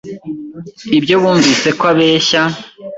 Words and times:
iyo 1.07 1.15
bumvise 1.21 1.69
ko 1.77 1.83
abeshya 1.91 2.41